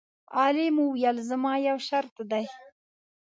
عالم 0.37 0.75
وویل: 0.81 1.17
زما 1.29 1.53
یو 1.67 1.77
شرط 1.87 2.15
دی. 2.31 2.45